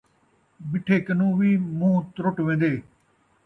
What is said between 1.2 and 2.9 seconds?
وی مون٘ہہ ترُٹ وین٘دے